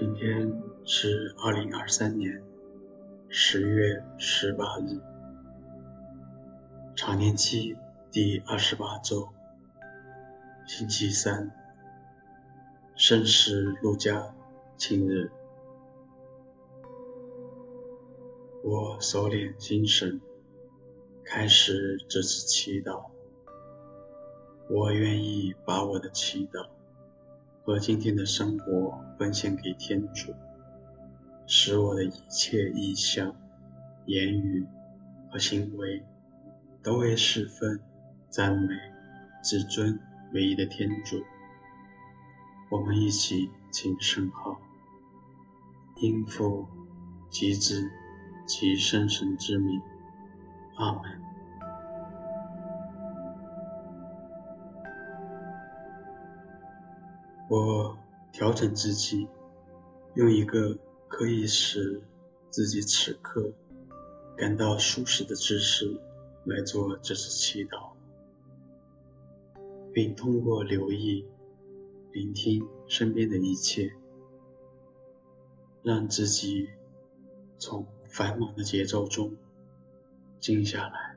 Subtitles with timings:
[0.00, 0.50] 今天
[0.84, 2.42] 是二零二三年
[3.28, 4.98] 十月十八日，
[7.02, 7.74] 常年期
[8.12, 9.26] 第二十八周，
[10.66, 11.50] 星期三，
[12.94, 14.34] 圣史路加
[14.76, 15.30] 庆日。
[18.62, 20.20] 我收敛精神，
[21.24, 23.06] 开始这次祈祷。
[24.68, 26.68] 我愿意把我的祈祷。
[27.64, 30.34] 和今天的生活奉献给天主，
[31.46, 33.34] 使我的一切意向、
[34.04, 34.66] 言语
[35.30, 36.02] 和行为
[36.82, 37.78] 都为侍奉、
[38.30, 38.74] 赞美、
[39.42, 39.98] 至尊
[40.32, 41.22] 唯一的天主。
[42.70, 44.58] 我们一起请圣号，
[45.96, 46.66] 应父
[47.28, 47.90] 及子
[48.46, 49.80] 及圣神之名，
[50.76, 51.20] 阿门。
[57.48, 57.98] 我
[58.32, 59.28] 调整自己，
[60.14, 62.00] 用一个可以使
[62.48, 63.52] 自己此刻
[64.38, 66.00] 感到舒适的姿势
[66.50, 67.92] 来做这次祈祷，
[69.92, 71.24] 并通过留意、
[72.12, 73.92] 聆听身边的一切，
[75.84, 76.68] 让自己
[77.56, 79.36] 从繁忙的节奏中
[80.40, 81.09] 静下来。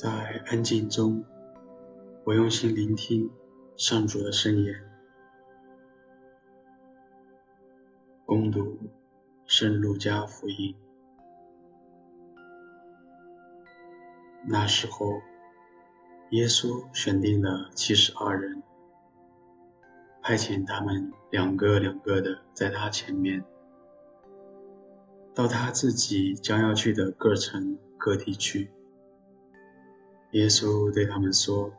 [0.00, 0.08] 在
[0.46, 1.24] 安静中，
[2.22, 3.28] 我用心聆听
[3.76, 4.72] 上主的圣言，
[8.24, 8.78] 恭读
[9.44, 10.72] 圣路加福音。
[14.46, 15.20] 那时候，
[16.30, 18.62] 耶稣选定了七十二人，
[20.22, 23.44] 派遣他们两个两个的在他前面，
[25.34, 28.70] 到他自己将要去的各城各地去。
[30.32, 31.72] 耶稣对他们说：“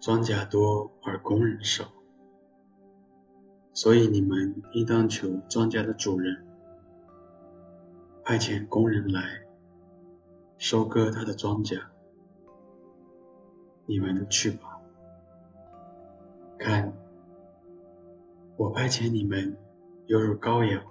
[0.00, 1.84] 庄稼多而工人少，
[3.74, 6.46] 所以你们应当求庄稼的主人
[8.24, 9.42] 派遣工人来
[10.56, 11.78] 收割他的庄稼。
[13.84, 14.80] 你们去吧。
[16.58, 16.90] 看，
[18.56, 19.54] 我派遣你们，
[20.06, 20.82] 犹如羔羊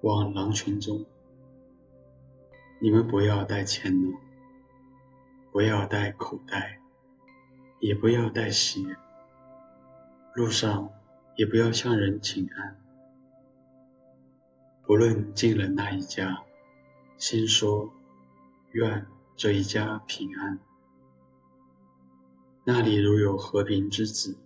[0.00, 1.04] 往狼群中。
[2.80, 4.10] 你们不要带钱囊。”
[5.58, 6.78] 不要带口袋，
[7.80, 8.78] 也不要带鞋。
[10.36, 10.88] 路上
[11.34, 12.80] 也不要向人请安。
[14.84, 16.44] 不论进了哪一家，
[17.16, 17.92] 先说
[18.70, 19.04] ：“愿
[19.34, 20.60] 这一家平安。”
[22.62, 24.38] 那里如有和平之子，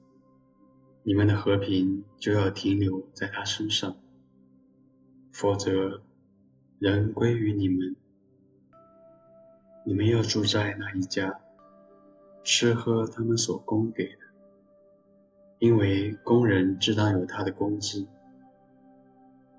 [1.02, 3.96] 你们的和平就要停留在他身上；
[5.30, 6.02] 否则，
[6.78, 7.96] 人归于你们。
[9.84, 11.40] 你们要住在哪一家，
[12.44, 14.20] 吃喝他们所供给的，
[15.58, 18.06] 因为工人自当有他的工资。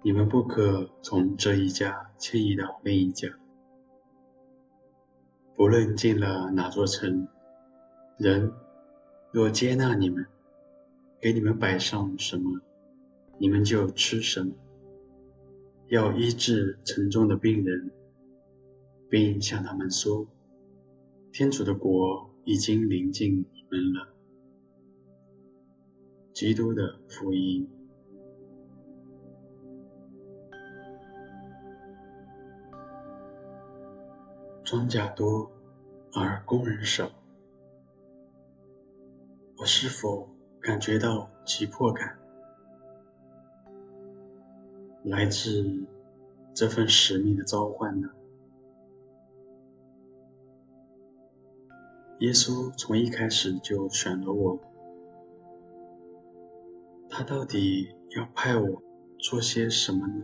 [0.01, 3.27] 你们不可从这一家迁移到另一家。
[5.55, 7.27] 不论进了哪座城，
[8.17, 8.51] 人
[9.31, 10.25] 若接纳你们，
[11.19, 12.61] 给你们摆上什么，
[13.37, 14.53] 你们就吃什么。
[15.87, 17.91] 要医治城中的病人。
[19.13, 20.25] 并向他们说，
[21.31, 24.12] 天主的国已经临近你们了。
[26.33, 27.69] 基督的福音。
[34.63, 35.51] 庄稼多，
[36.15, 37.12] 而工人少。
[39.57, 40.27] 我是否
[40.60, 42.18] 感觉到急迫感？
[45.04, 45.86] 来自
[46.56, 48.10] 这份使命的召唤呢？
[52.23, 54.57] 耶稣从一开始就选了我，
[57.09, 58.81] 他到底要派我
[59.19, 60.23] 做些什么呢？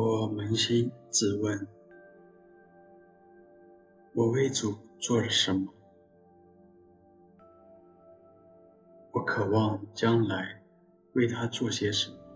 [0.00, 1.66] 我扪心自问：
[4.14, 5.74] 我为主做了什么？
[9.10, 10.62] 我渴望将来
[11.14, 12.27] 为他做些什么？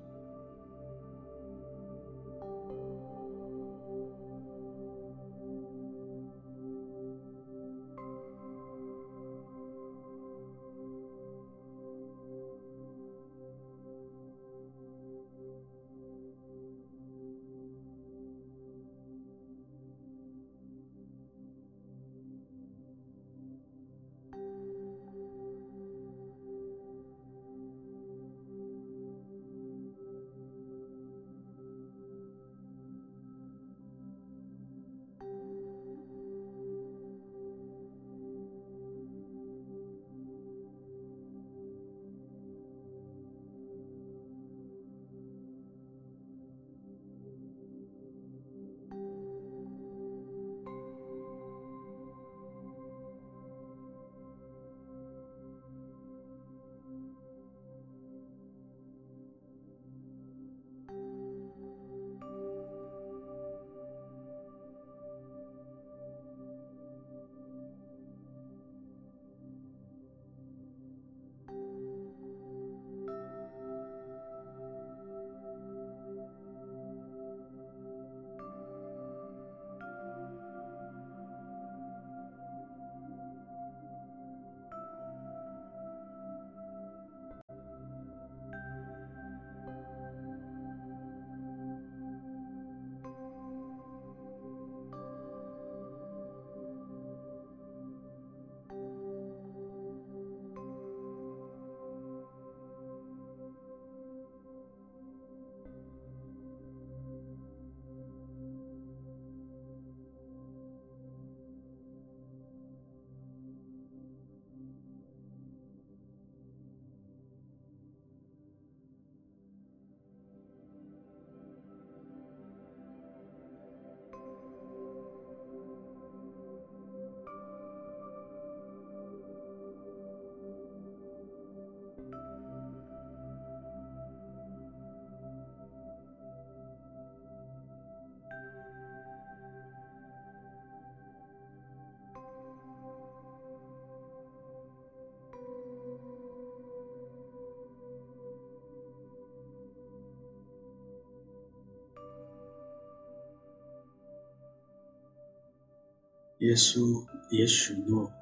[156.43, 158.13] 耶稣也许诺，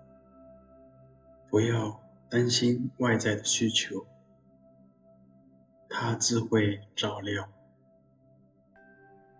[1.48, 4.04] 不要担心外在的需求，
[5.88, 7.50] 他自会照料。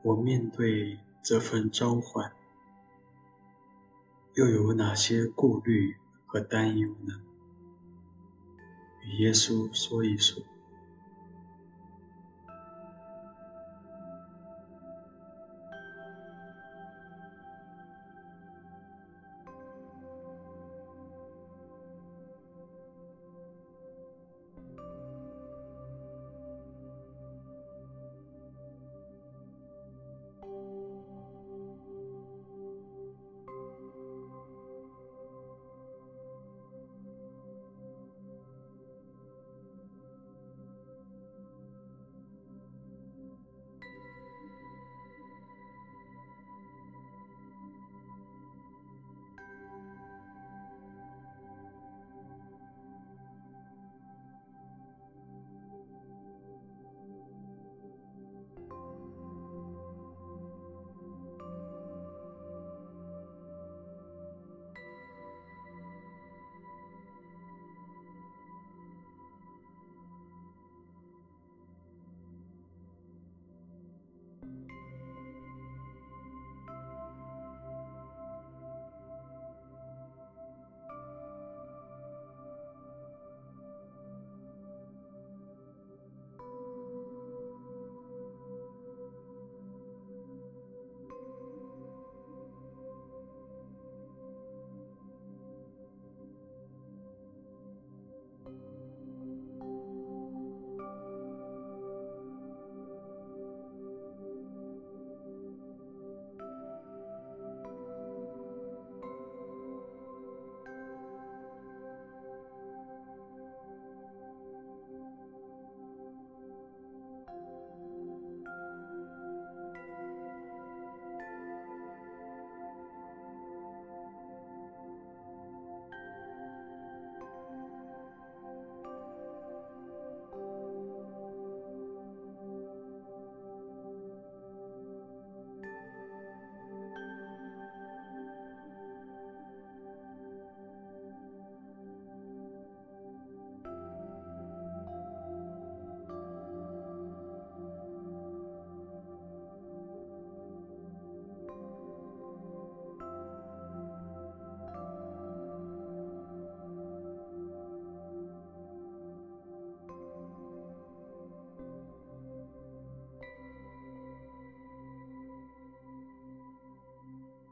[0.02, 2.32] 我面对这份召唤，
[4.32, 7.20] 又有哪些顾虑和担忧呢？
[9.04, 10.42] 与耶稣说一说。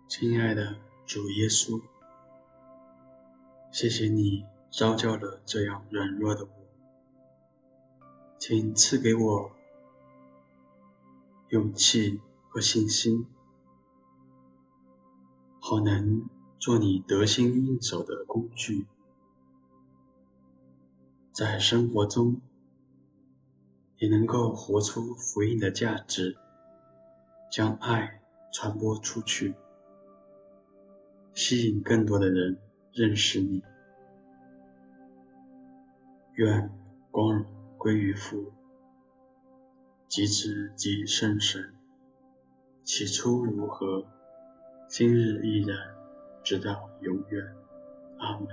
[0.09, 0.75] 亲爱的
[1.05, 1.83] 主耶稣，
[3.71, 6.51] 谢谢你召叫了这样软弱的我，
[8.39, 9.53] 请赐给我
[11.51, 13.27] 勇气和信心，
[15.61, 16.27] 好能
[16.59, 18.87] 做你得心应手的工具，
[21.33, 22.41] 在生活中
[23.99, 26.35] 也能够活出福音的价值，
[27.53, 29.55] 将爱传播出去。
[31.39, 32.59] 吸引更多的人
[32.93, 33.63] 认识你。
[36.35, 36.69] 愿
[37.13, 37.47] 光荣
[37.79, 38.53] 归于父，
[40.09, 41.73] 及子及圣神。
[42.83, 44.05] 起初如何，
[44.89, 45.79] 今日亦然，
[46.43, 47.47] 直到永远。
[48.19, 48.49] 阿门。